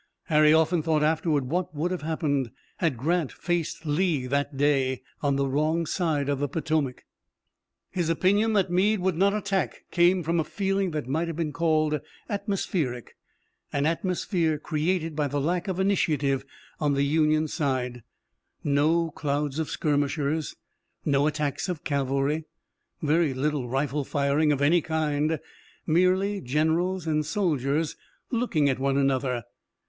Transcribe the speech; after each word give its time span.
Harry 0.23 0.51
often 0.51 0.81
thought 0.81 1.03
afterward 1.03 1.45
what 1.45 1.75
would 1.75 1.91
have 1.91 2.01
happened 2.01 2.49
had 2.77 2.97
Grant 2.97 3.31
faced 3.31 3.85
Lee 3.85 4.25
that 4.25 4.57
day 4.57 5.03
on 5.21 5.35
the 5.35 5.47
wrong 5.47 5.85
side 5.85 6.27
of 6.27 6.39
the 6.39 6.47
Potomac. 6.47 7.05
His 7.91 8.09
opinion 8.09 8.53
that 8.53 8.71
Meade 8.71 8.99
would 8.99 9.15
not 9.15 9.35
attack 9.35 9.83
came 9.91 10.23
from 10.23 10.39
a 10.39 10.43
feeling 10.43 10.89
that 10.89 11.07
might 11.07 11.27
have 11.27 11.37
been 11.37 11.53
called 11.53 12.01
atmospheric, 12.27 13.15
an 13.71 13.85
atmosphere 13.85 14.57
created 14.57 15.15
by 15.15 15.27
the 15.27 15.39
lack 15.39 15.67
of 15.67 15.79
initiative 15.79 16.45
on 16.79 16.95
the 16.95 17.03
Union 17.03 17.47
side, 17.47 18.01
no 18.63 19.11
clouds 19.11 19.59
of 19.59 19.69
skirmishers, 19.69 20.55
no 21.05 21.27
attacks 21.27 21.69
of 21.69 21.83
cavalry, 21.83 22.45
very 23.03 23.35
little 23.35 23.69
rifle 23.69 24.03
firing 24.03 24.51
of 24.51 24.63
any 24.63 24.81
kind, 24.81 25.39
merely 25.85 26.41
generals 26.41 27.05
and 27.05 27.23
soldiers 27.23 27.95
looking 28.31 28.67
at 28.67 28.79
one 28.79 28.97
another. 28.97 29.43